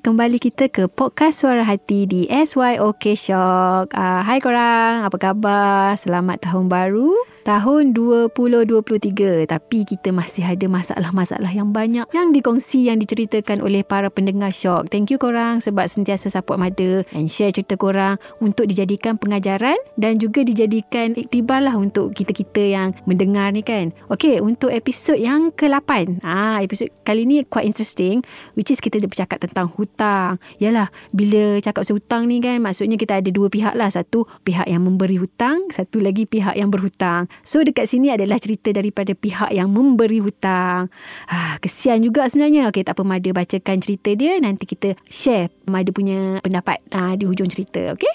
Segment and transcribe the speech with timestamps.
[0.00, 3.92] Kembali kita ke podcast Suara Hati di SYOK Shock.
[3.92, 6.00] Uh, hai korang, apa khabar?
[6.00, 12.96] Selamat tahun baru tahun 2023 tapi kita masih ada masalah-masalah yang banyak yang dikongsi yang
[13.02, 17.74] diceritakan oleh para pendengar shock thank you korang sebab sentiasa support Mada and share cerita
[17.74, 23.90] korang untuk dijadikan pengajaran dan juga dijadikan iktibar lah untuk kita-kita yang mendengar ni kan.
[24.06, 28.22] Ok untuk episod yang ke-8 ah, episod kali ni quite interesting
[28.54, 30.38] which is kita bercakap tentang hutang.
[30.62, 33.90] Yalah bila cakap pasal hutang ni kan maksudnya kita ada dua pihak lah.
[33.90, 38.70] Satu pihak yang memberi hutang satu lagi pihak yang berhutang So dekat sini adalah cerita
[38.70, 40.92] daripada pihak yang memberi hutang.
[41.32, 42.68] Ha, kesian juga sebenarnya.
[42.68, 44.36] Okey tak apa Mada bacakan cerita dia.
[44.38, 47.96] Nanti kita share Mada punya pendapat ha, di hujung cerita.
[47.96, 48.14] Okey?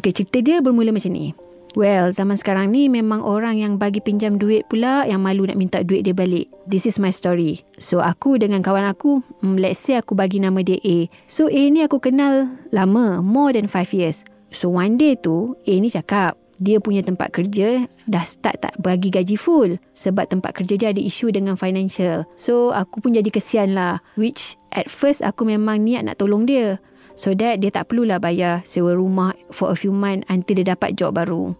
[0.00, 1.36] Okey cerita dia bermula macam ni.
[1.74, 5.82] Well, zaman sekarang ni memang orang yang bagi pinjam duit pula yang malu nak minta
[5.82, 6.46] duit dia balik.
[6.70, 7.66] This is my story.
[7.82, 11.10] So, aku dengan kawan aku, mm, let's say aku bagi nama dia A.
[11.26, 14.22] So, A ni aku kenal lama, more than 5 years.
[14.54, 19.10] So, one day tu, A ni cakap, dia punya tempat kerja dah start tak bagi
[19.10, 22.26] gaji full sebab tempat kerja dia ada isu dengan financial.
[22.38, 23.98] So aku pun jadi kesian lah.
[24.14, 26.78] Which at first aku memang niat nak tolong dia.
[27.14, 30.98] So that dia tak perlulah bayar sewa rumah for a few months until dia dapat
[30.98, 31.54] job baru.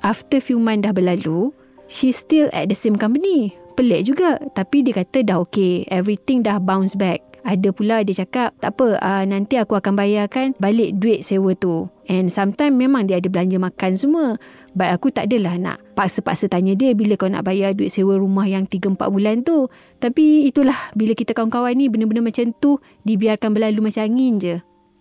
[0.00, 1.52] After few months dah berlalu,
[1.88, 3.52] she still at the same company.
[3.76, 4.40] Pelik juga.
[4.56, 5.84] Tapi dia kata dah okay.
[5.92, 7.35] Everything dah bounce back.
[7.46, 11.86] Ada pula dia cakap, tak apa, uh, nanti aku akan bayarkan balik duit sewa tu.
[12.10, 14.34] And sometimes memang dia ada belanja makan semua.
[14.74, 18.50] But aku tak adalah nak paksa-paksa tanya dia bila kau nak bayar duit sewa rumah
[18.50, 19.70] yang 3-4 bulan tu.
[20.02, 24.56] Tapi itulah, bila kita kawan-kawan ni benda-benda macam tu, dibiarkan berlalu macam angin je.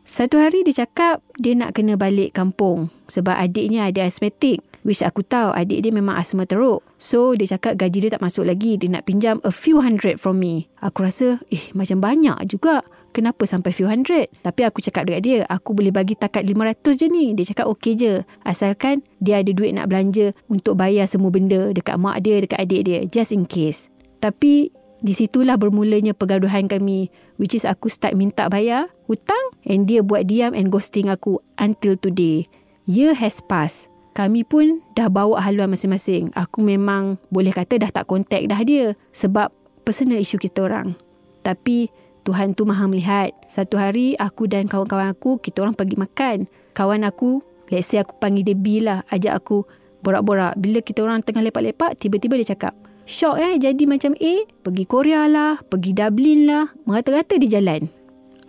[0.05, 4.61] Satu hari dia cakap dia nak kena balik kampung sebab adiknya ada asmetik.
[4.85, 6.85] Which aku tahu adik dia memang asma teruk.
[7.01, 8.77] So dia cakap gaji dia tak masuk lagi.
[8.77, 10.69] Dia nak pinjam a few hundred from me.
[10.85, 12.85] Aku rasa eh macam banyak juga.
[13.09, 14.29] Kenapa sampai few hundred?
[14.43, 17.31] Tapi aku cakap dekat dia, aku boleh bagi takat 500 je ni.
[17.31, 18.13] Dia cakap okey je.
[18.43, 22.81] Asalkan dia ada duit nak belanja untuk bayar semua benda dekat mak dia, dekat adik
[22.85, 22.99] dia.
[23.07, 23.87] Just in case.
[24.19, 24.69] Tapi
[24.99, 27.07] di situlah bermulanya pergaduhan kami.
[27.39, 31.95] Which is aku start minta bayar hutang and dia buat diam and ghosting aku until
[31.95, 32.43] today.
[32.83, 36.31] Year has passed kami pun dah bawa haluan masing-masing.
[36.31, 39.51] Aku memang boleh kata dah tak kontak dah dia sebab
[39.83, 40.95] personal issue kita orang.
[41.43, 41.91] Tapi
[42.23, 43.35] Tuhan tu maha melihat.
[43.51, 46.37] Satu hari aku dan kawan-kawan aku, kita orang pergi makan.
[46.73, 49.67] Kawan aku, let's say aku panggil dia B lah, ajak aku
[50.01, 50.57] borak-borak.
[50.57, 52.73] Bila kita orang tengah lepak-lepak, tiba-tiba dia cakap,
[53.05, 57.85] Shock eh, jadi macam A, pergi Korea lah, pergi Dublin lah, merata-rata di jalan.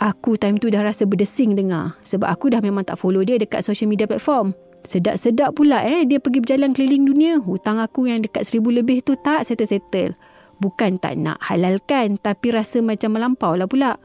[0.00, 3.60] Aku time tu dah rasa berdesing dengar sebab aku dah memang tak follow dia dekat
[3.60, 4.56] social media platform.
[4.86, 7.32] Sedap-sedap pula eh dia pergi berjalan keliling dunia.
[7.42, 10.14] Hutang aku yang dekat seribu lebih tu tak settle-settle.
[10.62, 13.98] Bukan tak nak halalkan tapi rasa macam melampau lah pula.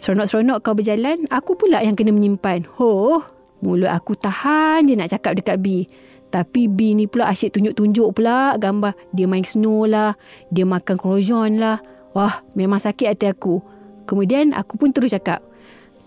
[0.00, 2.66] Seronok-seronok kau berjalan, aku pula yang kena menyimpan.
[2.80, 3.22] Ho,
[3.62, 5.86] mulut aku tahan je nak cakap dekat B.
[6.32, 10.16] Tapi B ni pula asyik tunjuk-tunjuk pula gambar dia main snow lah,
[10.48, 11.78] dia makan croissant lah.
[12.16, 13.60] Wah, memang sakit hati aku.
[14.08, 15.44] Kemudian aku pun terus cakap,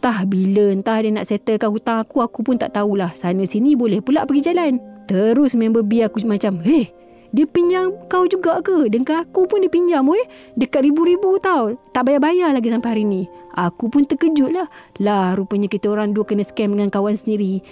[0.05, 3.17] Entah bila entah dia nak settlekan hutang aku, aku pun tak tahulah.
[3.17, 4.77] Sana sini boleh pula pergi jalan.
[5.09, 6.93] Terus member B aku macam, eh,
[7.33, 8.85] dia pinjam kau juga ke?
[8.85, 10.21] Dengan aku pun dia pinjam weh.
[10.61, 11.73] Dekat ribu-ribu tau.
[11.89, 13.25] Tak bayar-bayar lagi sampai hari ni.
[13.57, 14.69] Aku pun terkejut lah.
[15.01, 17.66] Lah rupanya kita orang dua kena scam dengan kawan sendiri.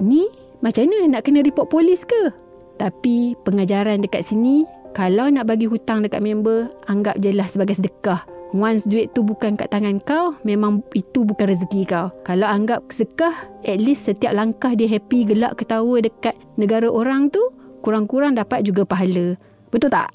[0.00, 0.24] Ni
[0.64, 2.32] macam mana nak kena report polis ke?
[2.80, 4.64] Tapi pengajaran dekat sini,
[4.96, 8.24] kalau nak bagi hutang dekat member, anggap je lah sebagai sedekah.
[8.54, 12.14] Once duit tu bukan kat tangan kau, memang itu bukan rezeki kau.
[12.22, 17.42] Kalau anggap sedekah, at least setiap langkah dia happy, gelak, ketawa dekat negara orang tu,
[17.82, 19.34] kurang-kurang dapat juga pahala.
[19.74, 20.14] Betul tak?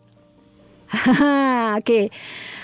[1.84, 2.08] okay.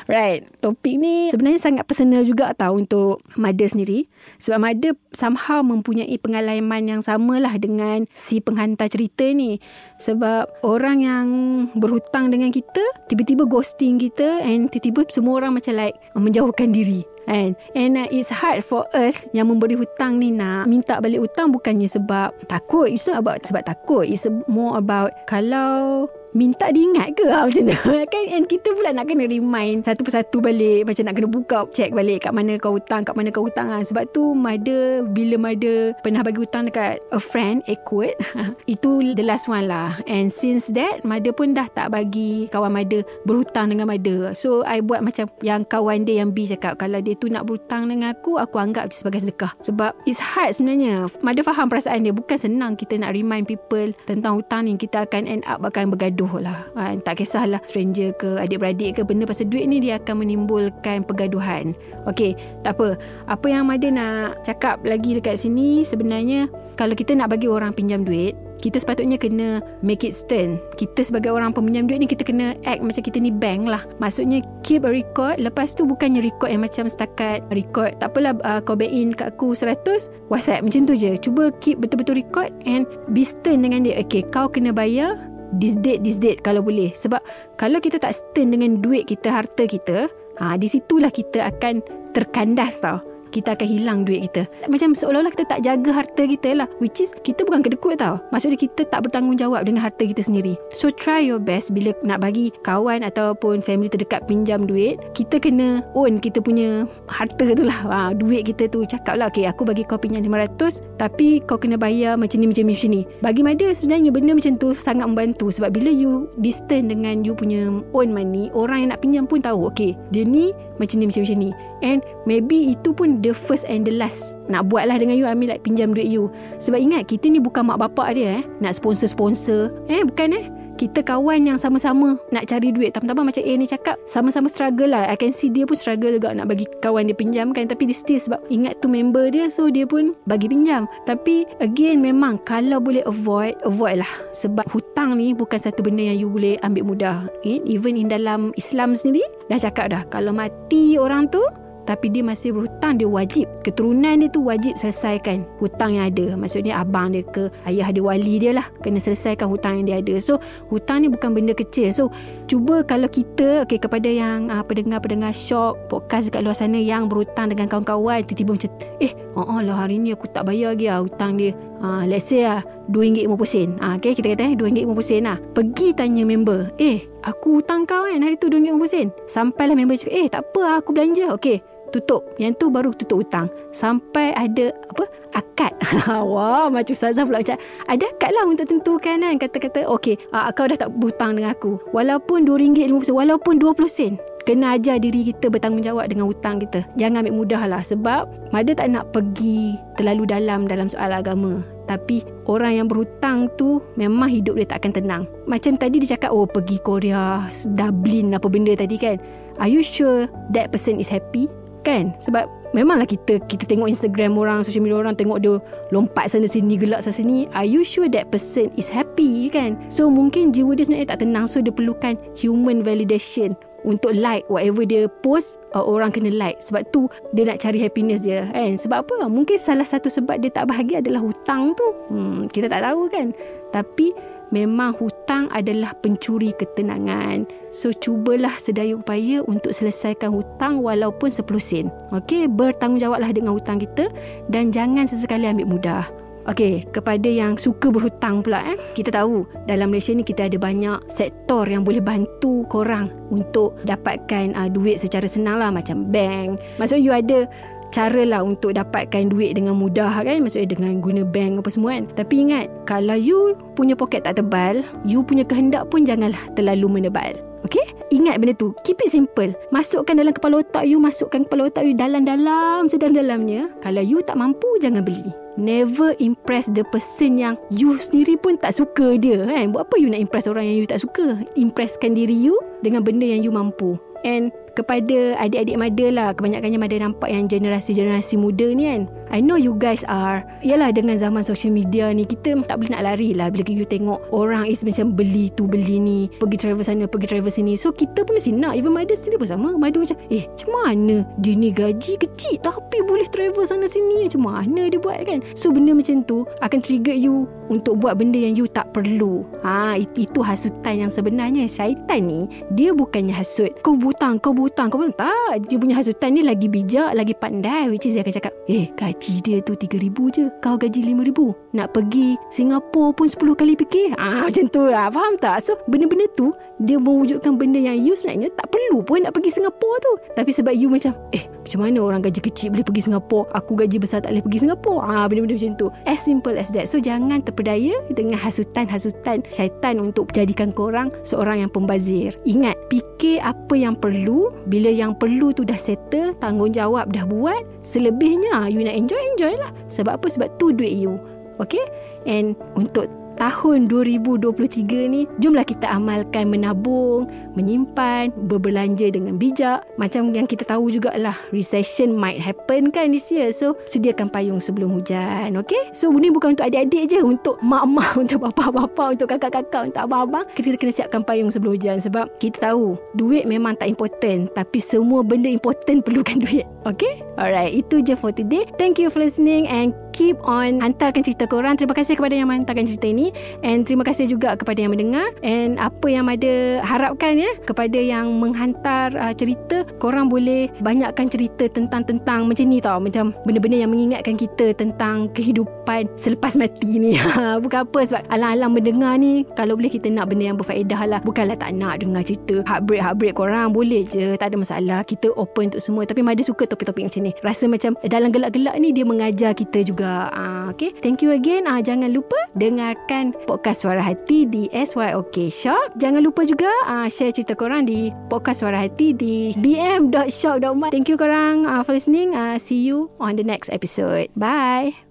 [0.06, 0.46] Right.
[0.62, 4.06] Topik ni sebenarnya sangat personal juga tau untuk Mada sendiri.
[4.38, 9.57] Sebab Mada somehow mempunyai pengalaman yang samalah dengan si penghantar cerita ni.
[9.98, 11.28] Sebab orang yang
[11.74, 17.15] berhutang dengan kita, tiba-tiba ghosting kita and tiba-tiba semua orang macam like menjauhkan diri.
[17.25, 21.50] And, and uh, it's hard for us yang memberi hutang ni nak minta balik hutang
[21.50, 22.89] bukannya sebab takut.
[22.89, 24.06] It's not about sebab takut.
[24.06, 26.06] It's more about kalau
[26.36, 27.25] minta diingat ke?
[27.31, 27.74] Ha, macam tu.
[28.12, 28.25] Kan?
[28.30, 30.86] And kita pula nak kena remind satu persatu balik.
[30.86, 33.80] Macam nak kena buka check balik kat mana kau hutang kat mana kau hutang ha.
[33.81, 38.19] sebab tu mother bila mother pernah bagi hutang dekat a friend Equid
[38.74, 39.95] itu the last one lah.
[40.06, 44.36] And since that mother pun dah tak bagi kawan mother berhutang dengan mother.
[44.36, 47.88] So I buat macam yang kawan dia yang B cakap kalau dia tu nak berhutang
[47.88, 49.56] dengan aku aku anggap je sebagai sedekah.
[49.64, 51.08] Sebab it's hard sebenarnya.
[51.24, 52.12] Mother faham perasaan dia.
[52.12, 54.76] Bukan senang kita nak remind people tentang hutang ni.
[54.76, 56.58] Kita akan end up akan bergaduh gaduh lah.
[56.80, 61.78] Ha, Tak kisahlah stranger ke adik-beradik ke Benda pasal duit ni dia akan menimbulkan pergaduhan.
[62.10, 62.98] Okey, tak apa.
[63.30, 65.82] Apa yang Mada nak cakap lagi dekat sini?
[65.86, 66.48] Sebenarnya
[66.78, 70.57] Kalau kita nak bagi orang pinjam duit kita sepatutnya kena make it stern.
[70.80, 73.84] Kita sebagai orang peminjam duit ni kita kena act macam kita ni bank lah.
[74.00, 75.40] Maksudnya keep a record.
[75.40, 77.96] Lepas tu bukannya record yang macam setakat record.
[78.00, 80.10] Tak apalah uh, kau back in kat aku 100.
[80.31, 81.16] WhatsApp macam tu je.
[81.19, 84.02] Cuba keep betul-betul record and be stern dengan dia.
[84.02, 85.19] Okay kau kena bayar
[85.60, 87.22] this date this date kalau boleh sebab
[87.56, 90.10] kalau kita tak stern dengan duit kita harta kita
[90.42, 91.80] ha di situlah kita akan
[92.12, 93.00] terkandas tau
[93.36, 94.48] kita akan hilang duit kita.
[94.72, 96.68] Macam seolah-olah kita tak jaga harta kita lah.
[96.80, 98.24] Which is, kita bukan kedekut tau.
[98.32, 100.56] Maksudnya kita tak bertanggungjawab dengan harta kita sendiri.
[100.72, 105.04] So, try your best bila nak bagi kawan ataupun family terdekat pinjam duit.
[105.12, 107.80] Kita kena own kita punya harta tu lah.
[107.84, 108.88] Ha, duit kita tu.
[108.88, 112.64] Cakap lah, okay, aku bagi kau pinjam 500 tapi kau kena bayar macam ni, macam
[112.70, 113.02] ni, macam ni.
[113.20, 115.52] Bagi Mada sebenarnya benda macam tu sangat membantu.
[115.52, 119.68] Sebab bila you distant dengan you punya own money, orang yang nak pinjam pun tahu,
[119.68, 121.50] okay, dia ni macam ni, macam ni.
[121.84, 124.38] And maybe itu pun the first and the last.
[124.45, 126.30] Nak buat lah dengan you ambil like pinjam duit you.
[126.62, 128.44] Sebab ingat kita ni bukan mak bapak dia eh.
[128.62, 129.74] Nak sponsor-sponsor.
[129.89, 130.45] Eh bukan eh.
[130.75, 132.92] Kita kawan yang sama-sama nak cari duit.
[132.92, 135.07] Tambah-tambah macam A ni cakap Sama-sama struggle lah.
[135.07, 137.72] I can see dia pun struggle juga Nak bagi kawan dia pinjam kan.
[137.72, 140.83] Tapi dia still sebab Ingat tu member dia So dia pun bagi pinjam.
[141.07, 144.12] Tapi again memang Kalau boleh avoid Avoid lah.
[144.36, 147.18] Sebab hutang ni Bukan satu benda yang you boleh ambil mudah.
[147.48, 147.63] Eh?
[147.63, 151.39] Even in dalam Islam sendiri Dah cakap dah Kalau mati orang tu
[151.86, 153.46] tapi dia masih berhutang dia wajib.
[153.62, 156.34] Keturunan dia tu wajib selesaikan hutang yang ada.
[156.34, 160.16] Maksudnya abang dia ke ayah dia wali dia lah kena selesaikan hutang yang dia ada.
[160.18, 160.42] So
[160.74, 161.94] hutang ni bukan benda kecil.
[161.94, 162.10] So
[162.50, 167.54] cuba kalau kita okay, kepada yang uh, pendengar-pendengar shop podcast dekat luar sana yang berhutang
[167.54, 171.06] dengan kawan-kawan tiba-tiba macam eh oh, oh lah hari ni aku tak bayar lagi lah
[171.06, 171.54] hutang dia.
[171.86, 175.38] Uh, let's say lah RM2.50 uh, okay, kita kata eh RM2.50 lah.
[175.54, 180.28] Pergi tanya member eh aku hutang kau kan hari tu RM2.50 sampailah member cakap eh
[180.31, 181.30] tak apa aku belanja.
[181.36, 182.26] Okay tutup.
[182.42, 183.48] Yang tu baru tutup hutang.
[183.76, 185.06] Sampai ada apa
[185.36, 185.74] akad.
[186.34, 189.36] Wah macam Ustazah pula macam ada akad lah untuk tentukan kan.
[189.38, 191.78] Kata-kata okey uh, kau dah tak berhutang dengan aku.
[191.92, 194.14] Walaupun RM2.50 walaupun 20 sen
[194.46, 196.86] kena ajar diri kita bertanggungjawab dengan hutang kita.
[196.96, 201.66] Jangan ambil mudah lah sebab Mada tak nak pergi terlalu dalam dalam soal agama.
[201.90, 205.24] Tapi orang yang berhutang tu memang hidup dia tak akan tenang.
[205.50, 209.18] Macam tadi dia cakap oh pergi Korea Dublin apa benda tadi kan.
[209.58, 211.50] Are you sure that person is happy
[211.86, 212.12] kan?
[212.18, 215.56] Sebab memanglah kita kita tengok Instagram orang social media orang tengok dia
[215.94, 217.46] lompat sana sini gelak sana sini.
[217.54, 219.78] Are you sure that person is happy kan?
[219.88, 221.46] So mungkin jiwa dia sebenarnya tak tenang.
[221.46, 223.54] So dia perlukan human validation
[223.86, 226.58] untuk like whatever dia post uh, orang kena like.
[226.60, 227.06] Sebab tu
[227.38, 228.76] dia nak cari happiness dia kan?
[228.76, 229.16] Sebab apa?
[229.30, 231.88] Mungkin salah satu sebab dia tak bahagia adalah hutang tu.
[232.10, 233.31] Hmm, kita tak tahu kan?
[233.70, 234.12] Tapi
[234.53, 237.47] memang hutang adalah pencuri ketenangan.
[237.74, 241.88] So cubalah sedaya upaya untuk selesaikan hutang walaupun 10 sen.
[242.13, 244.09] Okey, bertanggungjawablah dengan hutang kita
[244.50, 246.06] dan jangan sesekali ambil mudah.
[246.45, 248.78] Okey, kepada yang suka berhutang pula eh.
[248.94, 254.54] Kita tahu dalam Malaysia ni kita ada banyak sektor yang boleh bantu korang untuk dapatkan
[254.54, 256.61] uh, duit secara senang lah macam bank.
[256.78, 257.49] Maksud you ada
[257.94, 262.06] cara lah untuk dapatkan duit dengan mudah kan maksudnya dengan guna bank apa semua kan
[262.18, 267.35] tapi ingat kalau you punya poket tak tebal you punya kehendak pun janganlah terlalu menebal
[267.65, 267.97] Okay?
[268.13, 268.77] Ingat benda tu.
[268.85, 269.51] Keep it simple.
[269.73, 271.01] Masukkan dalam kepala otak you.
[271.01, 272.85] Masukkan kepala otak you dalam-dalam.
[272.85, 273.73] Sedalam-dalamnya.
[273.81, 275.33] Kalau you tak mampu, jangan beli.
[275.57, 279.42] Never impress the person yang you sendiri pun tak suka dia.
[279.49, 279.73] Kan?
[279.73, 281.42] Buat apa you nak impress orang yang you tak suka?
[281.57, 282.54] Impresskan diri you
[282.85, 283.97] dengan benda yang you mampu.
[284.25, 289.01] And kepada adik-adik mada lah kebanyakannya mada nampak yang generasi-generasi muda ni kan.
[289.33, 293.04] I know you guys are Yalah dengan zaman social media ni Kita tak boleh nak
[293.06, 297.04] lari lah Bila you tengok Orang is macam beli tu beli ni Pergi travel sana
[297.09, 297.73] Pergi travel sini.
[297.75, 298.77] So kita pun mesti nak.
[298.77, 299.69] Even mother sendiri pun sama.
[299.75, 301.25] Mother macam Eh macam mana?
[301.42, 304.30] Dia ni gaji kecil Tapi boleh travel sana sini.
[304.30, 305.42] Macam mana dia buat kan?
[305.57, 309.42] So benda macam tu Akan trigger you Untuk buat benda yang you tak perlu.
[309.65, 312.45] Ha, itu hasutan yang sebenarnya Syaitan ni
[312.76, 313.72] Dia bukannya hasut.
[313.80, 315.16] Kau butang Kau butang Kau butang.
[315.16, 317.88] Tak Dia punya hasutan ni Lagi bijak Lagi pandai.
[317.88, 320.44] Which is dia akan cakap Eh gaji dia tu RM3,000 je.
[320.60, 324.16] Kau gaji RM5,000 Nak pergi Singapura pun 10 kali fikir.
[324.16, 325.12] Ah, Macam tu lah.
[325.12, 325.60] Faham tak?
[325.60, 330.00] So benda-benda tu Dia mewujudkan benda yang you sebenarnya Tak perlu pun nak pergi Singapura
[330.00, 330.14] tu.
[330.40, 333.50] Tapi sebab you macam Eh macam mana orang gaji kecil boleh pergi Singapura?
[333.58, 335.02] Aku gaji besar tak boleh pergi Singapura.
[335.04, 335.88] Ah, Benda-benda macam tu.
[336.08, 336.88] As simple as that.
[336.88, 342.38] So jangan terpedaya Dengan hasutan-hasutan Syaitan untuk jadikan korang Seorang yang pembazir.
[342.48, 348.70] Ingat Fikir apa yang perlu Bila yang perlu tu dah settle Tanggungjawab dah buat Selebihnya
[348.70, 349.74] You nak enjoy Enjoy lah.
[349.90, 350.28] Sebab apa?
[350.30, 351.18] Sebab tu duit you
[351.59, 351.83] Okay
[352.26, 359.83] And untuk tahun 2023 ni jomlah kita amalkan menabung, menyimpan, berbelanja dengan bijak.
[360.00, 363.52] Macam yang kita tahu jugalah recession might happen kan this year.
[363.52, 365.59] So sediakan payung sebelum hujan.
[365.62, 365.92] Okay?
[365.92, 370.45] So ini bukan untuk adik-adik je, untuk mak-mak, untuk bapa-bapa, untuk kakak-kakak, untuk abang-abang.
[370.56, 375.21] Kita kena siapkan payung sebelum hujan sebab kita tahu duit memang tak important tapi semua
[375.21, 376.66] benda important perlukan duit.
[376.88, 377.21] Okay?
[377.35, 378.64] Alright, itu je for today.
[378.80, 381.76] Thank you for listening and keep on hantarkan cerita korang.
[381.76, 383.36] Terima kasih kepada yang menghantarkan cerita ini.
[383.68, 385.28] And terima kasih juga kepada yang mendengar.
[385.44, 391.68] And apa yang ada harapkan ya kepada yang menghantar uh, cerita korang boleh banyakkan cerita
[391.68, 393.04] tentang-tentang macam ni tau.
[393.04, 397.19] Macam benda-benda yang mengingatkan kita tentang kehidupan selepas mati ni.
[397.64, 401.19] Bukan apa sebab alang-alang mendengar ni kalau boleh kita nak benda yang berfaedah lah.
[401.28, 403.76] Bukanlah tak nak dengar cerita heartbreak heartbreak korang.
[403.76, 405.04] Boleh je tak ada masalah.
[405.04, 406.07] Kita open untuk semua.
[406.07, 407.31] Tapi Mada suka topik-topik macam ni.
[407.44, 411.81] Rasa macam dalam gelak-gelak ni dia mengajar kita juga uh, okay thank you again uh,
[411.81, 415.94] jangan lupa dengarkan podcast Suara Hati di SYOK Shop.
[416.00, 420.90] Jangan lupa juga uh, share cerita korang di podcast Suara Hati di bm.shock.my.
[420.90, 422.33] Thank you korang uh, for listening.
[422.33, 424.31] Uh, see you on the next episode.
[424.33, 425.05] Bye.